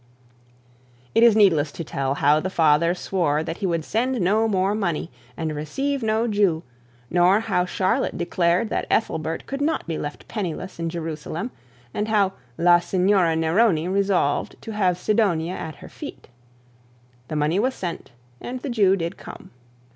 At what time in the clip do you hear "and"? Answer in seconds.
5.37-5.55, 11.93-12.07, 18.39-18.59